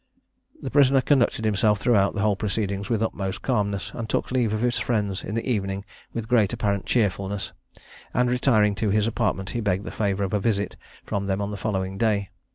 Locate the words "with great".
6.11-6.53